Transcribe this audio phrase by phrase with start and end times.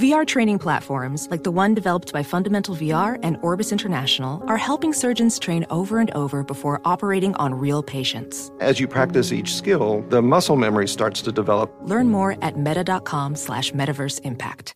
[0.00, 4.94] VR training platforms, like the one developed by Fundamental VR and Orbis International, are helping
[4.94, 8.50] surgeons train over and over before operating on real patients.
[8.60, 11.70] As you practice each skill, the muscle memory starts to develop.
[11.82, 14.74] Learn more at meta.com slash metaverse impact.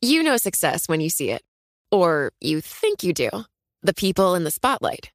[0.00, 1.42] You know success when you see it.
[1.90, 3.28] Or you think you do.
[3.82, 5.10] The people in the spotlight.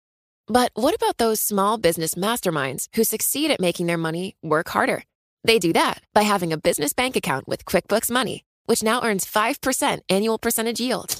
[0.45, 5.03] But what about those small business masterminds who succeed at making their money work harder?
[5.43, 9.25] They do that by having a business bank account with QuickBooks Money which now earns
[9.25, 11.15] 5% annual percentage yield.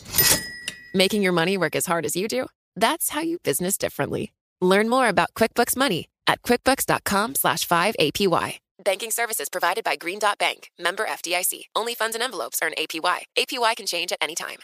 [0.94, 2.46] Making your money work as hard as you do?
[2.76, 4.32] That's how you business differently.
[4.62, 8.60] Learn more about QuickBooks Money at quickbooks.com slash 5APY.
[8.84, 11.64] Banking services provided by Green Dot Bank, member FDIC.
[11.76, 13.22] Only funds and envelopes earn APY.
[13.38, 14.60] APY can change at any time.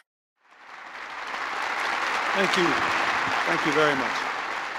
[2.36, 2.66] Thank you.
[3.46, 4.34] Thank you very much.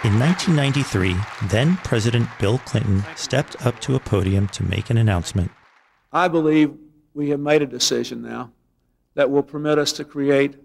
[0.05, 1.17] In 1993,
[1.49, 5.51] then President Bill Clinton stepped up to a podium to make an announcement.
[6.13, 6.75] I believe
[7.15, 8.51] we have made a decision now
[9.15, 10.57] that will permit us to create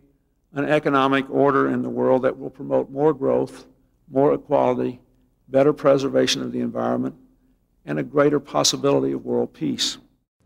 [0.54, 3.66] an economic order in the world that will promote more growth,
[4.10, 5.00] more equality,
[5.48, 7.16] better preservation of the environment,
[7.86, 9.98] and a greater possibility of world peace.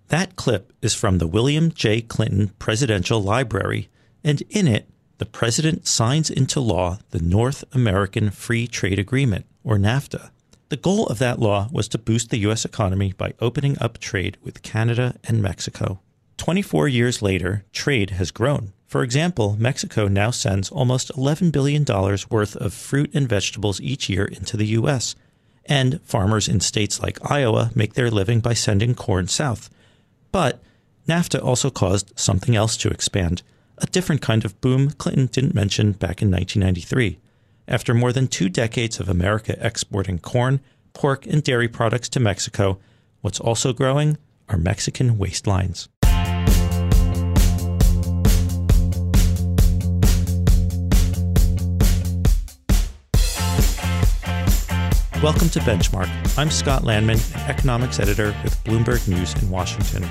[0.09, 2.01] That clip is from the William J.
[2.01, 3.89] Clinton Presidential Library,
[4.23, 9.77] and in it, the president signs into law the North American Free Trade Agreement, or
[9.77, 10.31] NAFTA.
[10.69, 12.66] The goal of that law was to boost the U.S.
[12.66, 16.00] economy by opening up trade with Canada and Mexico.
[16.38, 18.73] 24 years later, trade has grown.
[18.88, 21.86] For example, Mexico now sends almost $11 billion
[22.30, 25.16] worth of fruit and vegetables each year into the U.S.,
[25.66, 29.69] and farmers in states like Iowa make their living by sending corn south.
[30.31, 30.61] But
[31.08, 33.44] NAFTA also caused something else to expand
[33.78, 37.19] a different kind of boom Clinton didn't mention back in 1993.
[37.67, 40.59] After more than two decades of America exporting corn,
[40.92, 42.78] pork, and dairy products to Mexico,
[43.22, 44.17] what's also growing
[44.50, 45.88] are Mexican waistlines.
[55.23, 56.38] Welcome to Benchmark.
[56.38, 60.03] I'm Scott Lanman, an economics editor with Bloomberg News in Washington.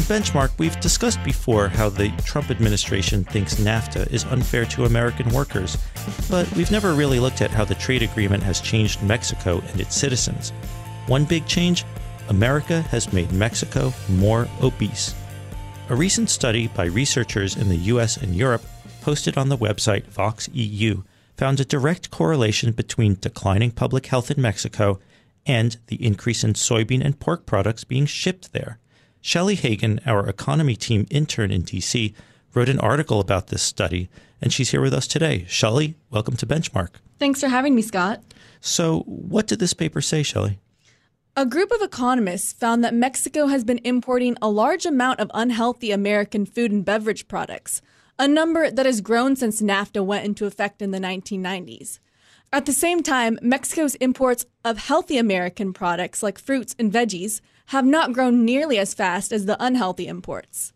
[0.00, 5.28] On Benchmark, we've discussed before how the Trump administration thinks NAFTA is unfair to American
[5.28, 5.76] workers,
[6.30, 9.94] but we've never really looked at how the trade agreement has changed Mexico and its
[9.94, 10.54] citizens.
[11.06, 11.84] One big change
[12.30, 15.14] America has made Mexico more obese.
[15.90, 18.64] A recent study by researchers in the US and Europe,
[19.02, 21.02] posted on the website Vox EU,
[21.36, 24.98] found a direct correlation between declining public health in Mexico
[25.44, 28.78] and the increase in soybean and pork products being shipped there.
[29.22, 32.14] Shelly Hagan, our economy team intern in DC,
[32.54, 34.08] wrote an article about this study,
[34.40, 35.44] and she's here with us today.
[35.46, 36.88] Shelly, welcome to Benchmark.
[37.18, 38.22] Thanks for having me, Scott.
[38.60, 40.58] So, what did this paper say, Shelly?
[41.36, 45.92] A group of economists found that Mexico has been importing a large amount of unhealthy
[45.92, 47.82] American food and beverage products,
[48.18, 51.98] a number that has grown since NAFTA went into effect in the 1990s.
[52.52, 57.86] At the same time, Mexico's imports of healthy American products like fruits and veggies have
[57.86, 60.72] not grown nearly as fast as the unhealthy imports.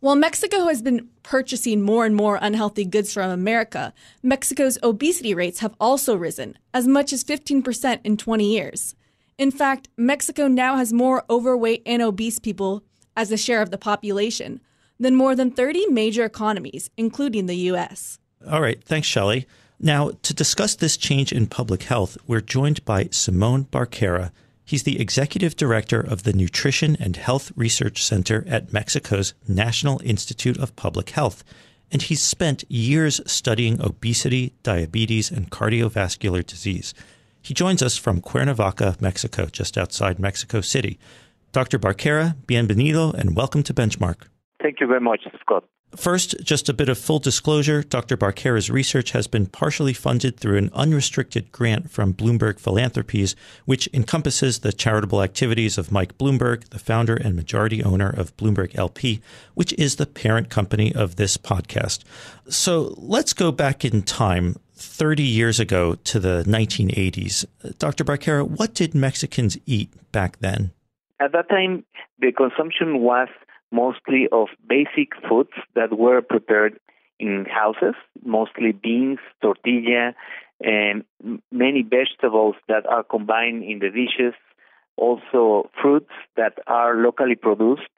[0.00, 3.94] While Mexico has been purchasing more and more unhealthy goods from America,
[4.24, 8.96] Mexico's obesity rates have also risen, as much as 15% in 20 years.
[9.38, 12.82] In fact, Mexico now has more overweight and obese people
[13.16, 14.60] as a share of the population
[14.98, 18.18] than more than 30 major economies, including the U.S.
[18.50, 18.82] All right.
[18.82, 19.46] Thanks, Shelly.
[19.78, 24.32] Now, to discuss this change in public health, we're joined by Simon Barquera,
[24.64, 30.58] He's the executive director of the Nutrition and Health Research Center at Mexico's National Institute
[30.58, 31.42] of Public Health.
[31.90, 36.94] And he's spent years studying obesity, diabetes, and cardiovascular disease.
[37.42, 40.98] He joins us from Cuernavaca, Mexico, just outside Mexico City.
[41.50, 41.78] Dr.
[41.78, 44.28] Barquera, bienvenido, and welcome to Benchmark.
[44.62, 45.64] Thank you very much, Scott.
[45.96, 48.16] First, just a bit of full disclosure Dr.
[48.16, 53.36] Barquera's research has been partially funded through an unrestricted grant from Bloomberg Philanthropies,
[53.66, 58.74] which encompasses the charitable activities of Mike Bloomberg, the founder and majority owner of Bloomberg
[58.74, 59.20] LP,
[59.54, 62.04] which is the parent company of this podcast.
[62.48, 64.56] So let's go back in time.
[64.74, 67.44] 30 years ago to the 1980s.
[67.78, 68.02] Dr.
[68.02, 70.72] Barquera, what did Mexicans eat back then?
[71.20, 71.84] At that time,
[72.18, 73.28] the consumption was
[73.72, 76.78] mostly of basic foods that were prepared
[77.18, 80.14] in houses, mostly beans, tortilla,
[80.60, 81.04] and
[81.50, 84.34] many vegetables that are combined in the dishes,
[84.96, 87.88] also fruits that are locally produced,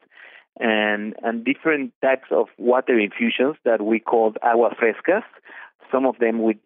[0.61, 5.25] and, and different types of water infusions that we called agua frescas,
[5.91, 6.57] some of them with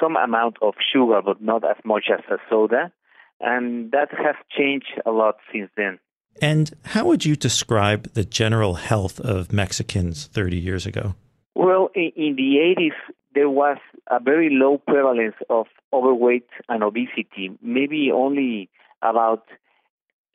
[0.00, 2.92] some amount of sugar, but not as much as a soda.
[3.40, 5.98] And that has changed a lot since then.
[6.42, 11.14] And how would you describe the general health of Mexicans 30 years ago?
[11.54, 13.78] Well, in the 80s, there was
[14.10, 18.68] a very low prevalence of overweight and obesity, maybe only
[19.02, 19.44] about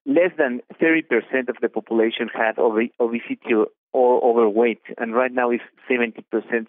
[0.05, 3.53] less than 30% of the population had obesity
[3.91, 6.23] or overweight, and right now it's 70%.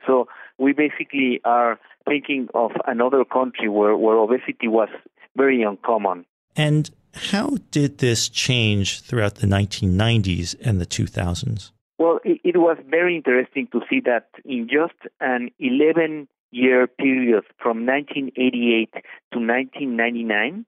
[0.07, 0.27] So
[0.59, 4.89] we basically are thinking of another country where, where obesity was
[5.37, 6.25] very uncommon.
[6.57, 11.71] And how did this change throughout the 1990s and the 2000s?
[11.99, 17.45] Well, it, it was very interesting to see that in just an 11 year period
[17.59, 18.93] from 1988
[19.33, 20.65] to 1999,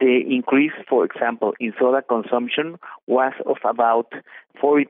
[0.00, 2.76] the increase, for example, in soda consumption
[3.06, 4.12] was of about
[4.62, 4.86] 40%.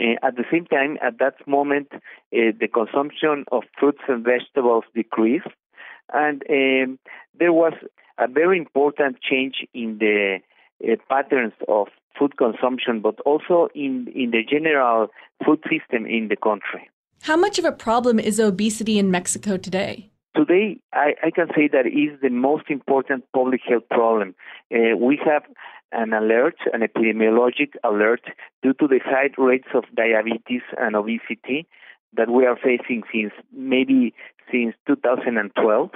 [0.00, 1.98] Uh, at the same time, at that moment, uh,
[2.32, 5.46] the consumption of fruits and vegetables decreased,
[6.12, 6.98] and um,
[7.38, 7.74] there was
[8.20, 10.38] a very important change in the
[10.84, 11.88] uh, patterns of
[12.18, 15.08] food consumption, but also in, in the general
[15.44, 16.88] food system in the country.
[17.22, 20.10] How much of a problem is obesity in Mexico today?
[20.36, 24.34] Today, I, I can say that is the most important public health problem.
[24.72, 25.42] Uh, we have
[25.92, 28.22] an alert, an epidemiologic alert,
[28.62, 31.66] due to the high rates of diabetes and obesity
[32.16, 34.14] that we are facing since maybe
[34.50, 35.90] since 2012.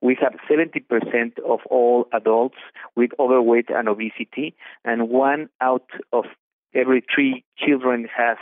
[0.00, 2.56] We have 70% of all adults
[2.96, 4.54] with overweight and obesity,
[4.84, 6.24] and one out of
[6.74, 8.38] every three children has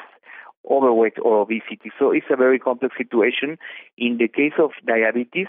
[0.70, 1.90] overweight or obesity.
[1.98, 3.58] So it's a very complex situation.
[3.96, 5.46] In the case of diabetes,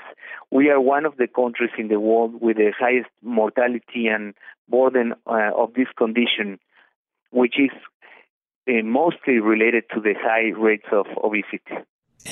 [0.51, 4.33] we are one of the countries in the world with the highest mortality and
[4.69, 6.59] burden uh, of this condition,
[7.31, 7.71] which is
[8.67, 11.85] uh, mostly related to the high rates of obesity.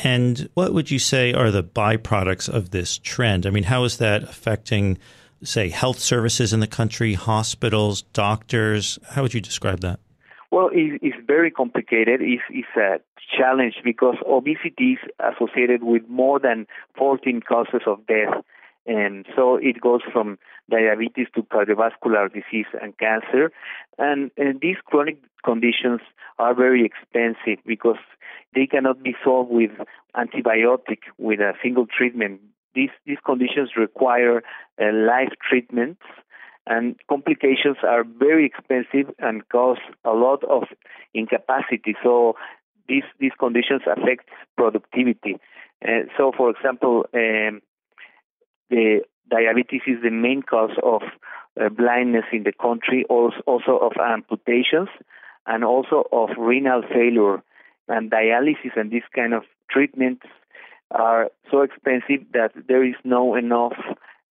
[0.04, 3.46] And what would you say are the byproducts of this trend?
[3.46, 4.98] I mean, how is that affecting,
[5.44, 9.00] say, health services in the country, hospitals, doctors?
[9.12, 10.00] How would you describe that?
[10.52, 12.22] Well, it's very complicated.
[12.22, 13.00] It's, it's a
[13.38, 16.68] challenge because obesity is associated with more than
[16.98, 18.44] 14 causes of death.
[18.86, 20.40] And so it goes from
[20.70, 23.52] diabetes to cardiovascular disease and cancer.
[23.98, 26.00] And, and these chronic conditions
[26.40, 27.98] are very expensive because
[28.54, 29.72] they cannot be solved with
[30.16, 32.42] antibiotic, with a single treatment.
[32.74, 34.44] These, these conditions require
[34.80, 36.02] uh, life treatments
[36.68, 40.64] and complications are very expensive and cause a lot of
[41.14, 41.96] incapacity.
[42.04, 42.36] So
[42.88, 45.38] these these conditions affect productivity.
[45.84, 47.62] Uh, so, for example, um,
[48.70, 51.02] the diabetes is the main cause of
[51.60, 54.90] uh, blindness in the country, also, also of amputations,
[55.46, 57.42] and also of renal failure.
[57.88, 60.26] And dialysis and these kind of treatments
[60.92, 63.74] are so expensive that there is no enough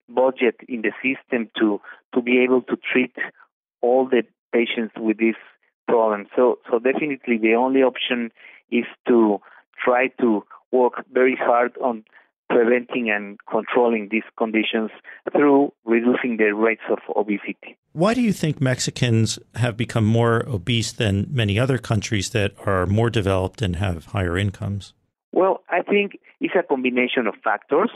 [0.09, 1.81] budget in the system to
[2.15, 3.15] to be able to treat
[3.83, 4.23] all the
[4.53, 5.37] patients with this
[5.89, 6.27] problem.
[6.35, 8.31] So so definitely the only option
[8.71, 9.41] is to
[9.83, 12.05] try to work very hard on
[12.49, 14.91] preventing and controlling these conditions
[15.33, 17.77] through reducing the rates of obesity.
[17.93, 22.87] Why do you think Mexicans have become more obese than many other countries that are
[22.87, 24.93] more developed and have higher incomes?
[25.33, 27.91] Well, I think it's a combination of factors,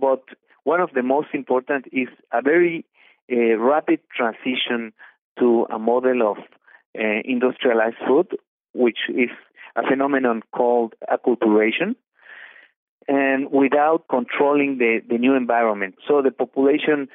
[0.00, 0.22] but
[0.64, 2.84] one of the most important is a very
[3.30, 4.92] uh, rapid transition
[5.38, 8.36] to a model of uh, industrialized food,
[8.74, 9.30] which is
[9.76, 11.94] a phenomenon called acculturation,
[13.08, 15.96] and without controlling the, the new environment.
[16.06, 17.08] So the population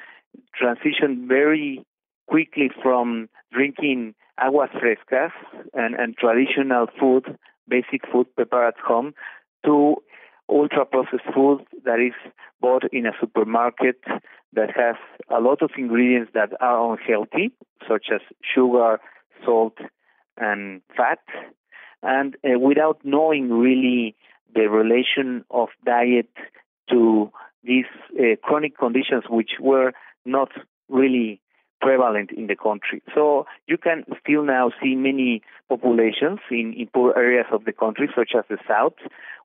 [0.60, 1.84] transitioned very
[2.28, 5.32] quickly from drinking aguas frescas
[5.74, 9.14] and, and traditional food, basic food prepared at home,
[9.64, 9.96] to
[10.48, 12.14] ultra processed food that is
[12.60, 14.00] bought in a supermarket
[14.52, 14.96] that has
[15.30, 17.50] a lot of ingredients that are unhealthy,
[17.86, 18.98] such as sugar,
[19.44, 19.76] salt,
[20.38, 21.18] and fat,
[22.02, 24.14] and uh, without knowing really
[24.54, 26.30] the relation of diet
[26.90, 27.30] to
[27.62, 27.86] these
[28.18, 29.92] uh, chronic conditions, which were
[30.24, 30.50] not
[30.88, 31.40] really
[31.80, 33.02] prevalent in the country.
[33.14, 38.08] So you can still now see many populations in, in poor areas of the country,
[38.16, 38.94] such as the south,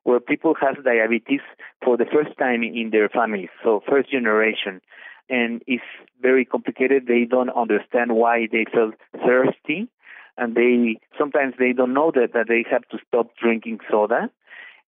[0.03, 1.41] where people have diabetes
[1.83, 4.81] for the first time in their families, so first generation.
[5.29, 5.83] And it's
[6.21, 7.05] very complicated.
[7.07, 8.91] They don't understand why they feel
[9.25, 9.87] thirsty,
[10.37, 14.29] and they sometimes they don't know that, that they have to stop drinking soda.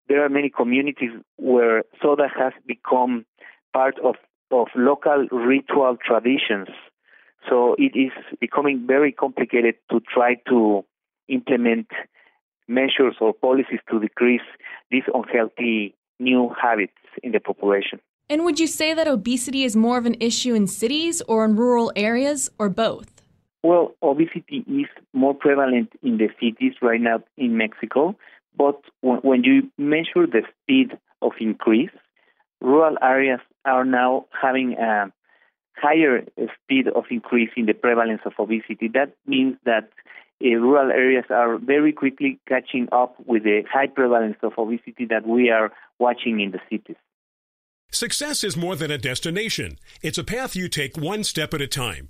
[0.09, 3.25] There are many communities where soda has become
[3.73, 4.15] part of,
[4.51, 6.69] of local ritual traditions
[7.49, 10.85] so it is becoming very complicated to try to
[11.27, 11.87] implement
[12.67, 14.41] measures or policies to decrease
[14.91, 17.99] these unhealthy new habits in the population.
[18.29, 21.55] And would you say that obesity is more of an issue in cities or in
[21.55, 23.21] rural areas or both?
[23.63, 28.15] Well, obesity is more prevalent in the cities right now in Mexico,
[28.57, 31.91] but when you measure the speed of increase,
[32.61, 35.11] rural areas are now having a
[35.75, 36.25] higher
[36.63, 38.89] speed of increase in the prevalence of obesity.
[38.93, 39.89] That means that
[40.43, 45.27] uh, rural areas are very quickly catching up with the high prevalence of obesity that
[45.27, 46.97] we are watching in the cities.
[47.91, 49.77] Success is more than a destination.
[50.01, 52.09] It's a path you take one step at a time.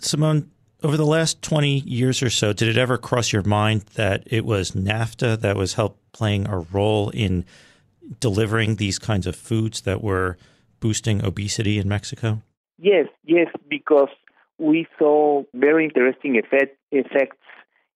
[0.00, 0.50] Simon,
[0.82, 4.44] over the last 20 years or so, did it ever cross your mind that it
[4.44, 7.44] was NAFTA that was help playing a role in
[8.20, 10.38] delivering these kinds of foods that were
[10.80, 12.42] boosting obesity in Mexico?
[12.78, 14.08] Yes, yes, because
[14.58, 17.36] we saw very interesting effect, effects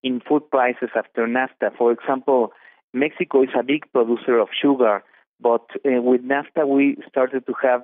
[0.02, 1.76] in food prices after NAFTA.
[1.78, 2.52] For example,
[2.92, 5.02] Mexico is a big producer of sugar,
[5.40, 7.82] but uh, with NAFTA we started to have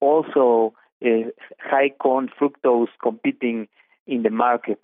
[0.00, 3.66] also Uh, high corn fructose competing
[4.06, 4.78] in the market.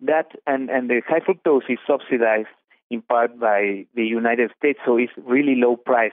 [0.00, 2.48] That and, and the high fructose is subsidized
[2.90, 6.12] in part by the United States, so it's really low price.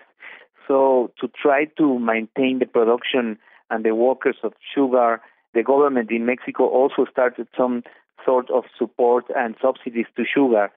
[0.68, 3.38] So to try to maintain the production
[3.70, 5.22] and the workers of sugar,
[5.54, 7.84] the government in Mexico also started some
[8.26, 10.70] sort of support and subsidies to sugar.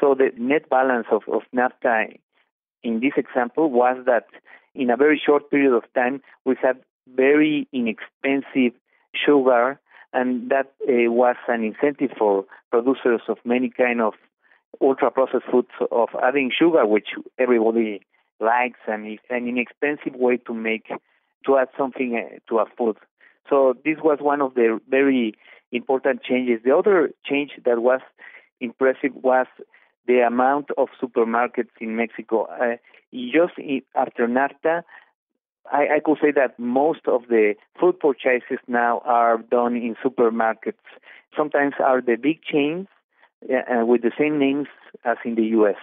[0.00, 2.18] So the net balance of, of NAFTA
[2.82, 4.26] in this example was that
[4.74, 8.72] in a very short period of time we had very inexpensive
[9.14, 9.78] sugar,
[10.12, 14.14] and that uh, was an incentive for producers of many kind of
[14.80, 18.00] ultra processed foods of adding sugar, which everybody
[18.40, 20.88] likes, and it's an inexpensive way to make
[21.46, 22.96] to add something uh, to a food.
[23.48, 25.34] So this was one of the very
[25.72, 26.60] important changes.
[26.64, 28.00] The other change that was
[28.60, 29.46] impressive was
[30.06, 32.44] the amount of supermarkets in Mexico.
[32.44, 32.76] Uh,
[33.12, 33.54] just
[33.94, 34.82] after NAFTA,
[35.70, 40.82] I, I could say that most of the food purchases now are done in supermarkets.
[41.36, 42.88] Sometimes are the big chains
[43.44, 44.68] uh, with the same names
[45.04, 45.76] as in the U.S.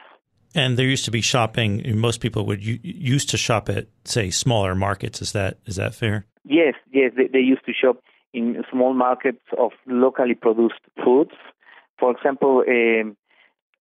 [0.56, 1.84] And there used to be shopping.
[2.00, 5.22] Most people would used to shop at, say, smaller markets.
[5.22, 6.26] Is that is that fair?
[6.44, 7.12] Yes, yes.
[7.16, 7.98] They, they used to shop
[8.34, 11.34] in small markets of locally produced foods.
[12.00, 13.16] For example, um,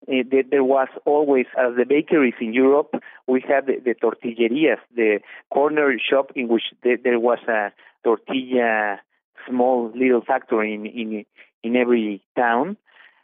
[0.07, 2.95] there was always, as the bakeries in Europe,
[3.27, 5.21] we had the, the tortillerias, the
[5.53, 9.01] corner shop in which the, there was a tortilla
[9.49, 11.25] small little factory in, in
[11.63, 12.77] in every town,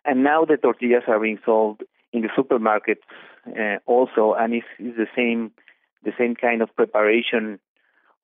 [0.04, 1.82] and now the tortillas are being sold
[2.12, 3.04] in the supermarkets
[3.46, 5.52] uh, also, and it's, it's the same
[6.02, 7.60] the same kind of preparation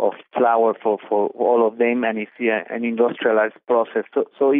[0.01, 4.05] of flour for, for all of them, and it's an industrialized process.
[4.15, 4.53] So, so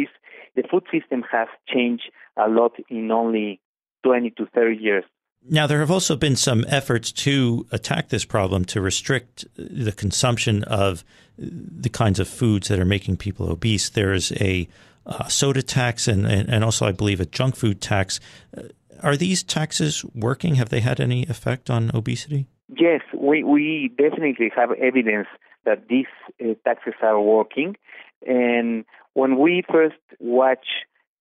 [0.55, 3.59] the food system has changed a lot in only
[4.03, 5.03] 20 to 30 years.
[5.49, 10.63] Now, there have also been some efforts to attack this problem to restrict the consumption
[10.63, 11.05] of
[11.37, 13.89] the kinds of foods that are making people obese.
[13.89, 14.67] There is a
[15.05, 18.19] uh, soda tax and, and also, I believe, a junk food tax.
[18.57, 18.63] Uh,
[19.01, 20.55] are these taxes working?
[20.55, 22.47] Have they had any effect on obesity?
[22.67, 25.27] Yes, we, we definitely have evidence
[25.65, 26.07] that these
[26.41, 27.77] uh, taxes are working.
[28.25, 30.65] And when we first watch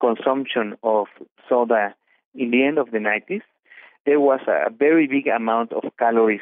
[0.00, 1.06] consumption of
[1.49, 1.95] soda
[2.37, 3.43] in the end of the 90s,
[4.05, 6.40] there was a very big amount of calories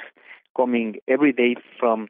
[0.57, 2.09] coming every day from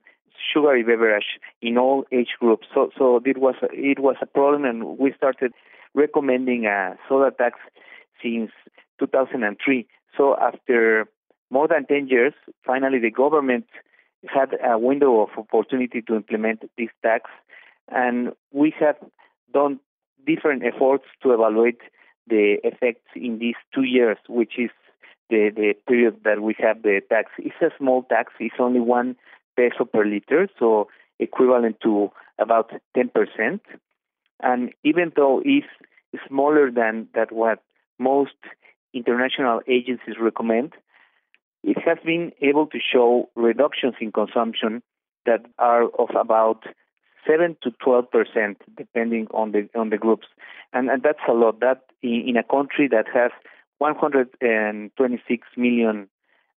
[0.52, 2.66] sugary beverage in all age groups.
[2.74, 5.52] So, so it was it was a problem, and we started
[5.94, 7.58] recommending a soda tax
[8.22, 8.50] since
[8.98, 9.86] 2003.
[10.16, 11.06] So after
[11.50, 12.34] more than 10 years,
[12.66, 13.66] finally the government
[14.26, 17.30] had a window of opportunity to implement this tax,
[17.88, 18.96] and we have
[19.52, 19.78] done
[20.26, 21.80] different efforts to evaluate
[22.26, 24.70] the effects in these two years, which is
[25.30, 27.30] the, the period that we have the tax.
[27.38, 28.32] It's a small tax.
[28.40, 29.16] It's only one
[29.56, 30.88] peso per liter, so
[31.18, 33.60] equivalent to about 10%.
[34.42, 35.66] And even though it's
[36.28, 37.62] smaller than that what
[37.98, 38.34] most
[38.92, 40.74] international agencies recommend,
[41.62, 44.82] it has been able to show reductions in consumption
[45.26, 46.64] that are of about
[47.26, 50.26] 7 to 12 percent, depending on the on the groups,
[50.72, 51.60] and, and that's a lot.
[51.60, 53.30] That in, in a country that has
[53.78, 56.08] 126 million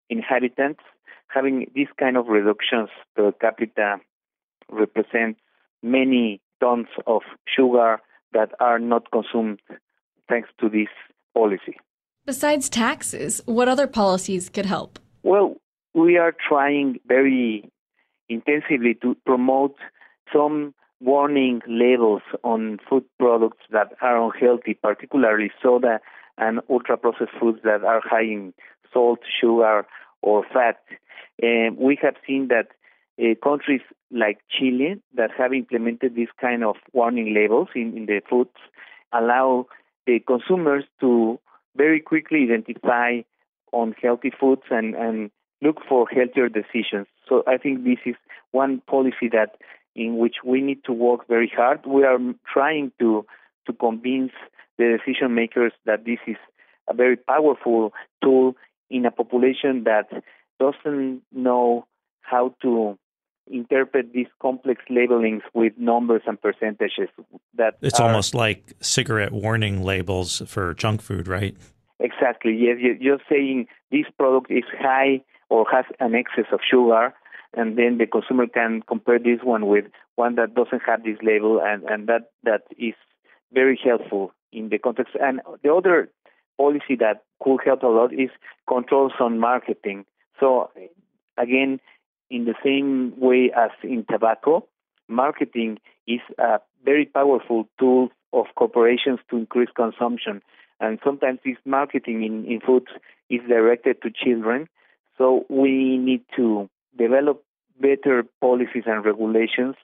[0.10, 0.82] inhabitants,
[1.28, 3.98] having these kind of reductions per capita
[4.70, 5.40] represents
[5.82, 8.00] many tons of sugar
[8.34, 9.60] that are not consumed
[10.28, 10.90] thanks to this
[11.34, 11.78] policy.
[12.26, 15.00] Besides taxes, what other policies could help?
[15.24, 15.56] Well,
[15.94, 17.72] we are trying very
[18.30, 19.76] intensively to promote
[20.34, 26.00] some warning labels on food products that are unhealthy, particularly soda
[26.38, 28.54] and ultra processed foods that are high in
[28.94, 29.86] salt, sugar,
[30.22, 30.78] or fat.
[31.42, 32.70] And we have seen that
[33.20, 33.82] uh, countries
[34.12, 38.52] like Chile that have implemented this kind of warning labels in, in the foods
[39.14, 39.68] allow
[40.06, 41.40] the consumers to
[41.76, 43.22] very quickly identify
[43.74, 45.30] unhealthy foods and, and
[45.62, 47.08] look for healthier decisions.
[47.28, 48.16] So I think this is
[48.52, 49.58] one policy that
[49.98, 51.86] in which we need to work very hard.
[51.86, 52.20] We are
[52.54, 53.26] trying to
[53.66, 54.32] to convince
[54.78, 56.38] the decision makers that this is
[56.88, 57.92] a very powerful
[58.24, 58.56] tool
[58.90, 60.08] in a population that
[60.60, 61.86] doesn't know
[62.22, 62.98] how to
[63.48, 67.10] interpret these complex labelings with numbers and percentages
[67.56, 71.56] that it's are, almost like cigarette warning labels for junk food right
[72.00, 77.14] exactly yes you're saying this product is high or has an excess of sugar
[77.54, 79.86] and then the consumer can compare this one with
[80.16, 82.94] one that doesn't have this label and and that that is
[83.54, 86.10] very helpful in the context and the other
[86.58, 88.30] policy that could help a lot is
[88.68, 90.06] controls on marketing
[90.40, 90.70] so
[91.38, 91.80] again
[92.30, 94.66] in the same way as in tobacco,
[95.08, 100.42] marketing is a very powerful tool of corporations to increase consumption.
[100.80, 102.88] And sometimes this marketing in, in foods
[103.30, 104.68] is directed to children.
[105.18, 107.44] So we need to develop
[107.80, 109.76] better policies and regulations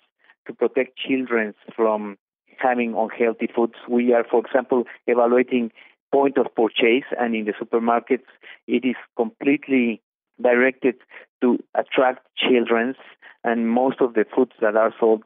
[0.48, 2.18] to protect children from
[2.58, 3.74] having unhealthy foods.
[3.90, 5.72] We are, for example, evaluating
[6.12, 8.30] point of purchase, and in the supermarkets,
[8.68, 10.02] it is completely
[10.42, 10.96] directed
[11.42, 12.96] to attract children,
[13.44, 15.24] and most of the foods that are sold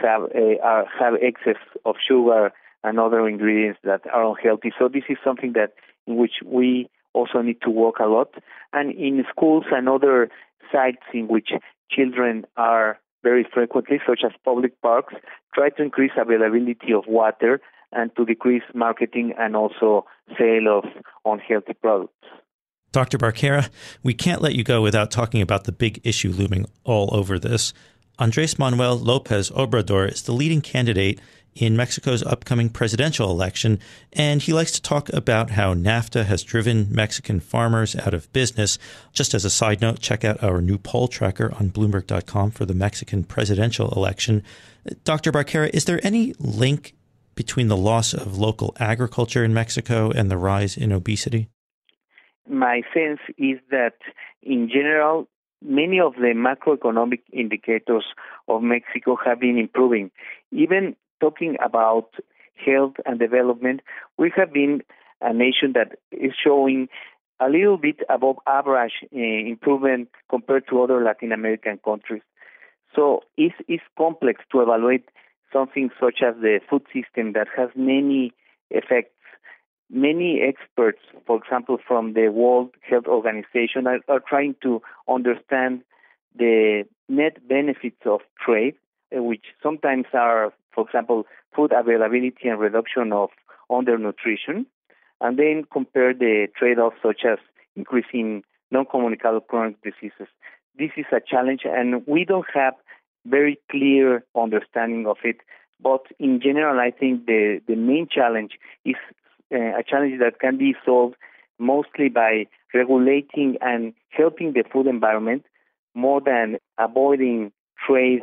[0.00, 2.50] have a, are, have excess of sugar
[2.82, 4.72] and other ingredients that are unhealthy.
[4.78, 5.74] So this is something that
[6.06, 8.34] in which we also need to work a lot.
[8.72, 10.30] And in schools and other
[10.70, 11.50] sites in which
[11.90, 15.14] children are very frequently, such as public parks,
[15.54, 17.60] try to increase availability of water
[17.92, 20.04] and to decrease marketing and also
[20.38, 20.84] sale of
[21.24, 22.12] unhealthy products.
[22.90, 23.18] Dr.
[23.18, 23.70] Barquera,
[24.02, 27.72] we can't let you go without talking about the big issue looming all over this.
[28.18, 31.18] Andres Manuel Lopez Obrador is the leading candidate
[31.54, 33.78] in Mexico's upcoming presidential election,
[34.12, 38.78] and he likes to talk about how NAFTA has driven Mexican farmers out of business.
[39.12, 42.74] Just as a side note, check out our new poll tracker on Bloomberg.com for the
[42.74, 44.42] Mexican presidential election.
[45.04, 45.32] Dr.
[45.32, 46.94] Barquera, is there any link
[47.34, 51.48] between the loss of local agriculture in Mexico and the rise in obesity?
[52.48, 53.94] my sense is that
[54.42, 55.28] in general,
[55.62, 58.04] many of the macroeconomic indicators
[58.48, 60.10] of Mexico have been improving.
[60.50, 62.08] Even talking about
[62.66, 63.80] health and development,
[64.18, 64.82] we have been
[65.20, 66.88] a nation that is showing
[67.40, 69.18] a little bit above average uh,
[69.54, 72.22] improvement compared to other Latin American countries.
[72.94, 73.54] So it's,
[73.96, 75.08] complex to evaluate
[75.52, 78.32] something such as the food system that has many
[78.70, 79.14] effects
[79.92, 85.82] many experts, for example, from the World Health Organization, are, are trying to understand
[86.34, 88.74] the net benefits of trade,
[89.14, 93.30] uh, which sometimes are, for example, food availability and reduction of
[93.70, 94.66] undernutrition,
[95.20, 97.38] and then compare the trade-offs such as
[97.76, 100.28] increasing non-communicable chronic diseases.
[100.78, 102.74] This is a challenge, and we don't have
[103.26, 105.36] very clear understanding of it.
[105.80, 108.52] But in general, I think the, the main challenge
[108.84, 108.96] is
[109.52, 111.16] uh, a challenge that can be solved
[111.58, 115.44] mostly by regulating and helping the food environment
[115.94, 117.52] more than avoiding
[117.86, 118.22] trade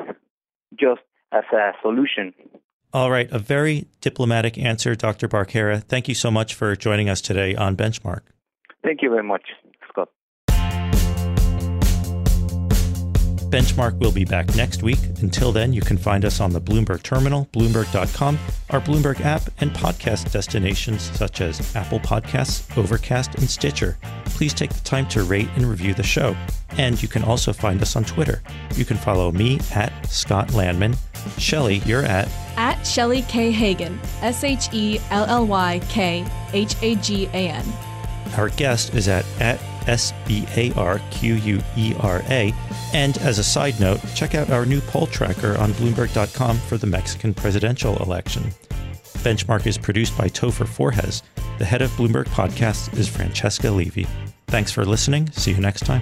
[0.77, 2.33] just as a solution.
[2.91, 5.27] All right, a very diplomatic answer, Dr.
[5.27, 5.83] Barquera.
[5.83, 8.21] Thank you so much for joining us today on Benchmark.
[8.83, 9.43] Thank you very much.
[13.49, 14.99] Benchmark will be back next week.
[15.21, 18.37] Until then, you can find us on the Bloomberg Terminal, Bloomberg.com,
[18.69, 23.97] our Bloomberg app, and podcast destinations such as Apple Podcasts, Overcast, and Stitcher.
[24.25, 26.35] Please take the time to rate and review the show.
[26.77, 28.43] And you can also find us on Twitter.
[28.75, 30.95] You can follow me at Scott Lanman.
[31.37, 33.51] Shelly, you're at at Shelly K.
[33.51, 37.65] Hagan, S H E L L Y K H A G A N.
[38.37, 39.59] Our guest is at, at
[39.89, 42.53] S B A R Q U E R A.
[42.93, 46.87] And as a side note, check out our new poll tracker on Bloomberg.com for the
[46.87, 48.43] Mexican presidential election.
[49.23, 51.23] Benchmark is produced by Topher Forhecz.
[51.57, 54.07] The head of Bloomberg Podcasts is Francesca Levy.
[54.47, 55.29] Thanks for listening.
[55.31, 56.01] See you next time.